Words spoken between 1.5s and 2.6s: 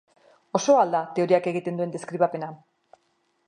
egiten duen deskribapena?